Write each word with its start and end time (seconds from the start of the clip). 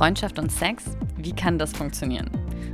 Freundschaft 0.00 0.38
und 0.38 0.50
Sex? 0.50 0.96
Wie 1.18 1.34
kann 1.34 1.58
das 1.58 1.72
funktionieren? 1.72 2.30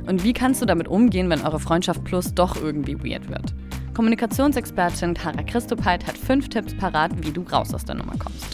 Und 0.07 0.23
wie 0.23 0.31
kannst 0.31 0.61
du 0.61 0.65
damit 0.65 0.87
umgehen, 0.87 1.29
wenn 1.29 1.41
eure 1.41 1.59
Freundschaft 1.59 2.05
plus 2.05 2.33
doch 2.33 2.55
irgendwie 2.55 2.97
weird 3.03 3.27
wird? 3.27 3.53
Kommunikationsexpertin 3.93 5.13
Tara 5.13 5.43
Christopheit 5.43 6.07
hat 6.07 6.17
fünf 6.17 6.47
Tipps 6.47 6.73
parat, 6.77 7.11
wie 7.25 7.31
du 7.31 7.41
raus 7.41 7.73
aus 7.73 7.83
der 7.83 7.95
Nummer 7.95 8.13
kommst. 8.17 8.45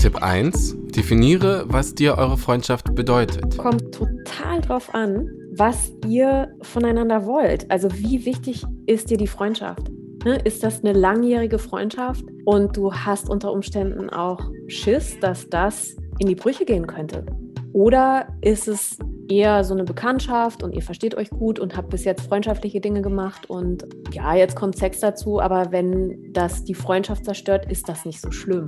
Tipp 0.00 0.20
1. 0.20 0.74
Definiere, 0.88 1.64
was 1.68 1.94
dir 1.94 2.18
eure 2.18 2.36
Freundschaft 2.36 2.96
bedeutet. 2.96 3.56
Kommt 3.58 3.94
total 3.94 4.60
drauf 4.60 4.92
an, 4.92 5.28
was 5.52 5.92
ihr 6.04 6.52
voneinander 6.62 7.26
wollt. 7.26 7.70
Also 7.70 7.92
wie 7.92 8.26
wichtig 8.26 8.64
ist 8.86 9.08
dir 9.08 9.18
die 9.18 9.28
Freundschaft? 9.28 9.88
Ne? 10.24 10.38
Ist 10.44 10.62
das 10.62 10.84
eine 10.84 10.92
langjährige 10.92 11.58
Freundschaft 11.58 12.24
und 12.44 12.76
du 12.76 12.92
hast 12.92 13.28
unter 13.30 13.52
Umständen 13.52 14.10
auch 14.10 14.40
Schiss, 14.66 15.18
dass 15.20 15.48
das 15.48 15.96
in 16.18 16.26
die 16.26 16.34
Brüche 16.34 16.64
gehen 16.64 16.86
könnte? 16.86 17.24
Oder 17.72 18.28
ist 18.40 18.66
es 18.66 18.98
eher 19.28 19.62
so 19.62 19.74
eine 19.74 19.84
Bekanntschaft 19.84 20.62
und 20.62 20.72
ihr 20.74 20.82
versteht 20.82 21.14
euch 21.14 21.30
gut 21.30 21.58
und 21.58 21.76
habt 21.76 21.90
bis 21.90 22.04
jetzt 22.04 22.22
freundschaftliche 22.22 22.80
Dinge 22.80 23.02
gemacht 23.02 23.48
und 23.50 23.86
ja, 24.12 24.34
jetzt 24.34 24.56
kommt 24.56 24.76
Sex 24.76 25.00
dazu, 25.00 25.40
aber 25.40 25.70
wenn 25.70 26.32
das 26.32 26.64
die 26.64 26.74
Freundschaft 26.74 27.24
zerstört, 27.24 27.70
ist 27.70 27.88
das 27.88 28.04
nicht 28.04 28.20
so 28.20 28.30
schlimm. 28.30 28.64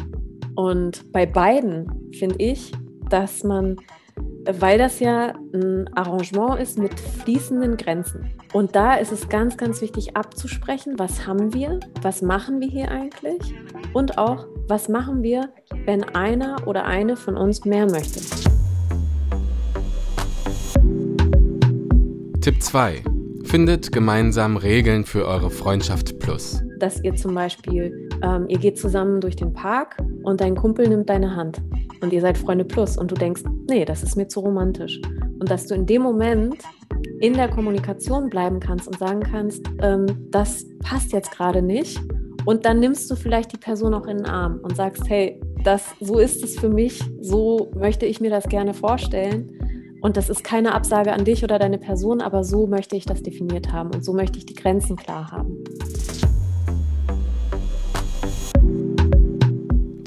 Und 0.54 1.10
bei 1.12 1.26
beiden 1.26 2.10
finde 2.12 2.36
ich, 2.38 2.72
dass 3.08 3.42
man 3.42 3.76
weil 4.58 4.78
das 4.78 5.00
ja 5.00 5.34
ein 5.52 5.88
Arrangement 5.94 6.58
ist 6.60 6.78
mit 6.78 6.98
fließenden 6.98 7.76
Grenzen. 7.76 8.30
Und 8.52 8.74
da 8.74 8.94
ist 8.94 9.12
es 9.12 9.28
ganz, 9.28 9.56
ganz 9.56 9.80
wichtig 9.80 10.16
abzusprechen, 10.16 10.94
was 10.98 11.26
haben 11.26 11.54
wir, 11.54 11.78
was 12.02 12.22
machen 12.22 12.60
wir 12.60 12.68
hier 12.68 12.90
eigentlich 12.90 13.54
und 13.92 14.18
auch, 14.18 14.46
was 14.66 14.88
machen 14.88 15.22
wir, 15.22 15.50
wenn 15.84 16.02
einer 16.02 16.66
oder 16.66 16.84
eine 16.84 17.16
von 17.16 17.36
uns 17.36 17.64
mehr 17.64 17.86
möchte. 17.88 18.20
Tipp 22.40 22.62
2. 22.62 23.02
Findet 23.44 23.92
gemeinsam 23.92 24.56
Regeln 24.56 25.04
für 25.04 25.26
eure 25.26 25.50
Freundschaft 25.50 26.18
Plus. 26.18 26.62
Dass 26.78 27.02
ihr 27.04 27.14
zum 27.14 27.34
Beispiel, 27.34 28.08
ähm, 28.22 28.46
ihr 28.48 28.58
geht 28.58 28.78
zusammen 28.78 29.20
durch 29.20 29.36
den 29.36 29.52
Park 29.52 29.96
und 30.22 30.40
dein 30.40 30.56
Kumpel 30.56 30.88
nimmt 30.88 31.10
deine 31.10 31.36
Hand 31.36 31.60
und 32.00 32.12
ihr 32.12 32.20
seid 32.20 32.38
Freunde 32.38 32.64
plus 32.64 32.96
und 32.96 33.10
du 33.10 33.14
denkst, 33.14 33.42
nee, 33.68 33.84
das 33.84 34.02
ist 34.02 34.16
mir 34.16 34.28
zu 34.28 34.40
romantisch. 34.40 35.00
Und 35.38 35.50
dass 35.50 35.66
du 35.66 35.74
in 35.74 35.86
dem 35.86 36.02
Moment 36.02 36.56
in 37.20 37.34
der 37.34 37.48
Kommunikation 37.48 38.30
bleiben 38.30 38.60
kannst 38.60 38.86
und 38.88 38.98
sagen 38.98 39.20
kannst, 39.20 39.66
ähm, 39.82 40.06
das 40.30 40.66
passt 40.82 41.12
jetzt 41.12 41.30
gerade 41.30 41.62
nicht. 41.62 42.00
Und 42.46 42.64
dann 42.64 42.80
nimmst 42.80 43.10
du 43.10 43.16
vielleicht 43.16 43.52
die 43.52 43.58
Person 43.58 43.94
auch 43.94 44.06
in 44.06 44.18
den 44.18 44.26
Arm 44.26 44.60
und 44.62 44.76
sagst, 44.76 45.08
hey, 45.08 45.40
das, 45.62 45.84
so 46.00 46.18
ist 46.18 46.42
es 46.42 46.58
für 46.58 46.70
mich, 46.70 47.02
so 47.20 47.70
möchte 47.74 48.06
ich 48.06 48.20
mir 48.20 48.30
das 48.30 48.48
gerne 48.48 48.74
vorstellen. 48.74 49.56
Und 50.00 50.16
das 50.16 50.30
ist 50.30 50.42
keine 50.42 50.74
Absage 50.74 51.12
an 51.12 51.26
dich 51.26 51.44
oder 51.44 51.58
deine 51.58 51.76
Person, 51.76 52.22
aber 52.22 52.42
so 52.42 52.66
möchte 52.66 52.96
ich 52.96 53.04
das 53.04 53.22
definiert 53.22 53.70
haben 53.70 53.90
und 53.94 54.02
so 54.02 54.14
möchte 54.14 54.38
ich 54.38 54.46
die 54.46 54.54
Grenzen 54.54 54.96
klar 54.96 55.30
haben. 55.30 55.62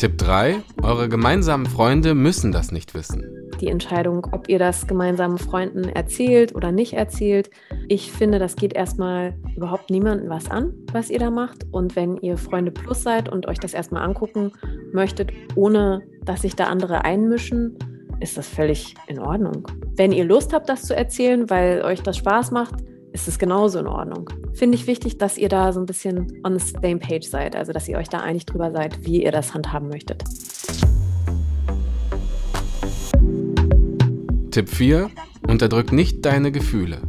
Tipp 0.04 0.18
3. 0.18 0.62
Eure 0.82 1.08
gemeinsamen 1.08 1.66
Freunde 1.66 2.14
müssen 2.14 2.52
das 2.52 2.74
nicht 2.74 2.94
wissen. 2.94 3.24
Die 3.62 3.70
Entscheidung, 3.70 4.28
ob 4.34 4.50
ihr 4.50 4.60
das 4.60 4.86
gemeinsamen 4.86 5.38
Freunden 5.38 5.86
erzählt 5.86 6.54
oder 6.54 6.74
nicht 6.74 6.92
erzählt. 6.92 7.50
Ich 7.88 8.12
finde, 8.12 8.38
das 8.38 8.58
geht 8.58 8.74
erstmal 8.74 9.34
überhaupt 9.56 9.90
niemandem 9.90 10.30
was 10.30 10.52
an, 10.52 10.74
was 10.92 11.10
ihr 11.10 11.20
da 11.20 11.32
macht. 11.32 11.66
Und 11.72 11.96
wenn 11.96 12.18
ihr 12.18 12.36
Freunde 12.36 12.72
plus 12.72 13.02
seid 13.02 13.30
und 13.30 13.48
euch 13.48 13.60
das 13.60 13.74
erstmal 13.74 14.04
angucken 14.04 14.52
möchtet, 14.92 15.32
ohne 15.56 16.04
dass 16.26 16.42
sich 16.42 16.58
da 16.58 16.66
andere 16.66 17.06
einmischen, 17.06 17.78
ist 18.20 18.38
das 18.38 18.50
völlig 18.50 18.96
in 19.08 19.20
Ordnung. 19.20 19.70
Wenn 19.96 20.12
ihr 20.12 20.26
Lust 20.26 20.52
habt, 20.52 20.68
das 20.68 20.84
zu 20.84 20.94
erzählen, 20.94 21.50
weil 21.50 21.82
euch 21.82 22.02
das 22.02 22.18
Spaß 22.18 22.52
macht, 22.52 22.76
ist 23.14 23.30
es 23.30 23.40
genauso 23.40 23.80
in 23.80 23.88
Ordnung. 23.88 24.30
Finde 24.56 24.78
ich 24.78 24.86
wichtig, 24.86 25.18
dass 25.18 25.38
ihr 25.38 25.50
da 25.50 25.74
so 25.74 25.80
ein 25.80 25.88
bisschen 25.88 26.42
on 26.44 26.58
the 26.58 26.66
same 26.82 26.98
page 26.98 27.28
seid, 27.28 27.56
also 27.56 27.74
dass 27.74 27.88
ihr 27.88 27.98
euch 27.98 28.08
da 28.08 28.20
einig 28.20 28.46
drüber 28.46 28.72
seid, 28.72 29.04
wie 29.04 29.24
ihr 29.24 29.32
das 29.32 29.54
handhaben 29.54 29.90
möchtet. 29.90 30.24
Tipp 34.52 34.70
4. 34.70 35.10
Unterdrück 35.48 35.92
nicht 35.92 36.24
deine 36.24 36.52
Gefühle. 36.52 37.02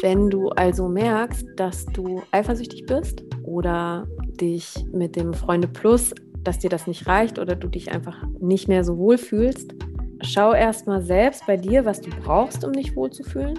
Wenn 0.00 0.28
du 0.28 0.50
also 0.50 0.88
merkst, 0.88 1.46
dass 1.56 1.86
du 1.86 2.22
eifersüchtig 2.30 2.84
bist 2.86 3.24
oder 3.42 4.06
dich 4.40 4.84
mit 4.92 5.16
dem 5.16 5.32
Freunde 5.32 5.68
Plus, 5.68 6.14
dass 6.44 6.58
dir 6.58 6.68
das 6.68 6.86
nicht 6.86 7.06
reicht 7.06 7.38
oder 7.38 7.56
du 7.56 7.68
dich 7.68 7.90
einfach 7.90 8.22
nicht 8.38 8.68
mehr 8.68 8.84
so 8.84 8.98
wohl 8.98 9.16
fühlst, 9.16 9.74
schau 10.20 10.52
erst 10.52 10.86
mal 10.86 11.00
selbst 11.00 11.46
bei 11.46 11.56
dir, 11.56 11.86
was 11.86 12.02
du 12.02 12.10
brauchst, 12.22 12.64
um 12.64 12.72
dich 12.72 12.94
wohlzufühlen 12.94 13.58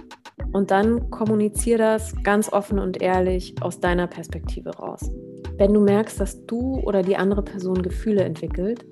und 0.53 0.71
dann 0.71 1.09
kommuniziere 1.09 1.79
das 1.79 2.13
ganz 2.23 2.51
offen 2.53 2.79
und 2.79 3.01
ehrlich 3.01 3.55
aus 3.61 3.79
deiner 3.79 4.07
Perspektive 4.07 4.69
raus. 4.69 5.11
Wenn 5.57 5.73
du 5.73 5.81
merkst, 5.81 6.19
dass 6.19 6.45
du 6.45 6.79
oder 6.85 7.01
die 7.01 7.17
andere 7.17 7.43
Person 7.43 7.81
Gefühle 7.81 8.23
entwickelt, 8.23 8.85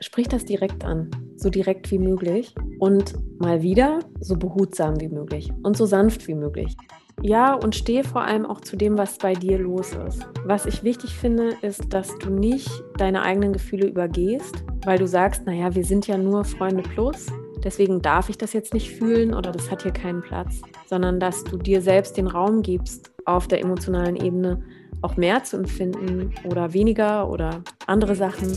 sprich 0.00 0.28
das 0.28 0.44
direkt 0.44 0.84
an, 0.84 1.10
so 1.36 1.50
direkt 1.50 1.90
wie 1.90 1.98
möglich 1.98 2.54
und 2.78 3.14
mal 3.40 3.62
wieder 3.62 4.00
so 4.20 4.36
behutsam 4.36 5.00
wie 5.00 5.08
möglich 5.08 5.52
und 5.62 5.76
so 5.76 5.86
sanft 5.86 6.28
wie 6.28 6.34
möglich. 6.34 6.76
Ja, 7.22 7.54
und 7.54 7.74
stehe 7.74 8.04
vor 8.04 8.22
allem 8.22 8.44
auch 8.44 8.60
zu 8.60 8.76
dem, 8.76 8.98
was 8.98 9.16
bei 9.16 9.32
dir 9.32 9.58
los 9.58 9.94
ist. 10.06 10.26
Was 10.44 10.66
ich 10.66 10.84
wichtig 10.84 11.10
finde, 11.14 11.54
ist, 11.62 11.92
dass 11.92 12.16
du 12.18 12.28
nicht 12.28 12.68
deine 12.98 13.22
eigenen 13.22 13.54
Gefühle 13.54 13.86
übergehst, 13.86 14.64
weil 14.84 14.98
du 14.98 15.06
sagst, 15.06 15.46
naja, 15.46 15.74
wir 15.74 15.84
sind 15.84 16.06
ja 16.06 16.18
nur 16.18 16.44
Freunde 16.44 16.82
plus 16.82 17.26
deswegen 17.64 18.02
darf 18.02 18.28
ich 18.28 18.38
das 18.38 18.52
jetzt 18.52 18.74
nicht 18.74 18.90
fühlen 18.90 19.34
oder 19.34 19.52
das 19.52 19.70
hat 19.70 19.82
hier 19.82 19.92
keinen 19.92 20.22
Platz, 20.22 20.60
sondern 20.86 21.20
dass 21.20 21.44
du 21.44 21.56
dir 21.56 21.80
selbst 21.80 22.16
den 22.16 22.26
Raum 22.26 22.62
gibst, 22.62 23.12
auf 23.24 23.48
der 23.48 23.60
emotionalen 23.60 24.16
Ebene 24.16 24.62
auch 25.02 25.16
mehr 25.16 25.44
zu 25.44 25.56
empfinden 25.56 26.32
oder 26.44 26.72
weniger 26.72 27.28
oder 27.28 27.62
andere 27.86 28.14
Sachen. 28.14 28.56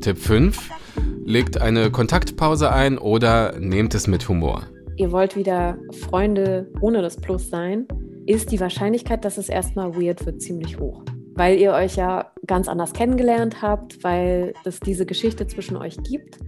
Tipp 0.00 0.18
5. 0.18 0.70
Legt 1.24 1.60
eine 1.60 1.90
Kontaktpause 1.90 2.72
ein 2.72 2.98
oder 2.98 3.58
nehmt 3.58 3.94
es 3.94 4.06
mit 4.06 4.28
Humor. 4.28 4.62
Ihr 4.96 5.12
wollt 5.12 5.36
wieder 5.36 5.78
Freunde 6.08 6.70
ohne 6.80 7.02
das 7.02 7.16
Plus 7.16 7.48
sein, 7.48 7.86
ist 8.26 8.50
die 8.50 8.60
Wahrscheinlichkeit, 8.60 9.24
dass 9.24 9.38
es 9.38 9.48
erstmal 9.48 9.94
weird 9.94 10.24
wird, 10.26 10.42
ziemlich 10.42 10.78
hoch 10.78 11.02
weil 11.40 11.58
ihr 11.58 11.72
euch 11.72 11.96
ja 11.96 12.26
ganz 12.46 12.68
anders 12.68 12.92
kennengelernt 12.92 13.62
habt, 13.62 14.04
weil 14.04 14.52
es 14.66 14.78
diese 14.78 15.06
Geschichte 15.06 15.46
zwischen 15.46 15.74
euch 15.74 15.96
gibt. 16.02 16.38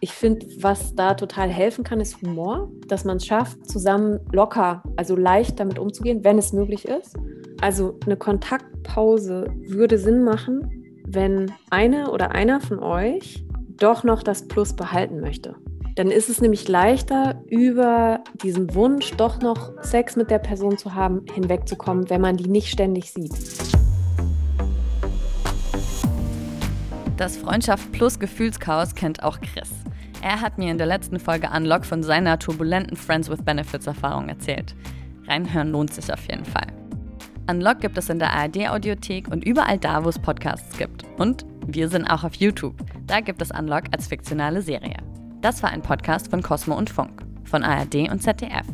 Ich 0.00 0.10
finde, 0.10 0.44
was 0.58 0.92
da 0.96 1.14
total 1.14 1.50
helfen 1.50 1.84
kann, 1.84 2.00
ist 2.00 2.20
Humor, 2.20 2.68
dass 2.88 3.04
man 3.04 3.18
es 3.18 3.26
schafft, 3.26 3.70
zusammen 3.70 4.18
locker, 4.32 4.82
also 4.96 5.14
leicht 5.14 5.60
damit 5.60 5.78
umzugehen, 5.78 6.24
wenn 6.24 6.36
es 6.36 6.52
möglich 6.52 6.84
ist. 6.88 7.14
Also 7.60 7.96
eine 8.04 8.16
Kontaktpause 8.16 9.46
würde 9.68 9.98
Sinn 9.98 10.24
machen, 10.24 10.98
wenn 11.06 11.52
eine 11.70 12.10
oder 12.10 12.32
einer 12.32 12.60
von 12.60 12.80
euch 12.80 13.44
doch 13.76 14.02
noch 14.02 14.24
das 14.24 14.48
Plus 14.48 14.74
behalten 14.74 15.20
möchte. 15.20 15.54
Dann 15.94 16.10
ist 16.10 16.28
es 16.28 16.40
nämlich 16.40 16.66
leichter, 16.66 17.40
über 17.46 18.24
diesen 18.42 18.74
Wunsch, 18.74 19.12
doch 19.12 19.40
noch 19.40 19.80
Sex 19.84 20.16
mit 20.16 20.28
der 20.28 20.40
Person 20.40 20.76
zu 20.76 20.96
haben, 20.96 21.24
hinwegzukommen, 21.32 22.10
wenn 22.10 22.20
man 22.20 22.36
die 22.36 22.48
nicht 22.48 22.68
ständig 22.68 23.12
sieht. 23.12 23.69
Das 27.20 27.36
Freundschaft 27.36 27.92
plus 27.92 28.18
Gefühlschaos 28.18 28.94
kennt 28.94 29.22
auch 29.22 29.38
Chris. 29.42 29.68
Er 30.22 30.40
hat 30.40 30.56
mir 30.56 30.70
in 30.70 30.78
der 30.78 30.86
letzten 30.86 31.20
Folge 31.20 31.50
Unlock 31.54 31.84
von 31.84 32.02
seiner 32.02 32.38
turbulenten 32.38 32.96
Friends 32.96 33.28
with 33.28 33.42
Benefits 33.42 33.86
Erfahrung 33.86 34.30
erzählt. 34.30 34.74
Reinhören 35.26 35.70
lohnt 35.70 35.92
sich 35.92 36.10
auf 36.10 36.26
jeden 36.30 36.46
Fall. 36.46 36.68
Unlock 37.46 37.80
gibt 37.80 37.98
es 37.98 38.08
in 38.08 38.20
der 38.20 38.32
ARD 38.32 38.70
Audiothek 38.70 39.28
und 39.28 39.44
überall 39.44 39.76
da, 39.76 40.02
wo 40.02 40.08
es 40.08 40.18
Podcasts 40.18 40.78
gibt. 40.78 41.04
Und 41.18 41.44
wir 41.66 41.90
sind 41.90 42.06
auch 42.06 42.24
auf 42.24 42.36
YouTube. 42.36 42.76
Da 43.06 43.20
gibt 43.20 43.42
es 43.42 43.50
Unlock 43.50 43.84
als 43.92 44.08
fiktionale 44.08 44.62
Serie. 44.62 44.96
Das 45.42 45.62
war 45.62 45.68
ein 45.68 45.82
Podcast 45.82 46.30
von 46.30 46.40
Cosmo 46.40 46.74
und 46.74 46.88
Funk, 46.88 47.22
von 47.44 47.62
ARD 47.62 48.10
und 48.10 48.22
ZDF. 48.22 48.64